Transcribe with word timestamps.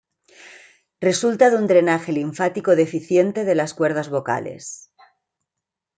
Resulta 1.07 1.51
de 1.51 1.57
un 1.61 1.65
drenaje 1.67 2.11
linfático 2.11 2.71
deficiente 2.75 3.43
de 3.45 3.53
las 3.53 3.75
cuerdas 3.75 4.09
vocales. 4.09 4.63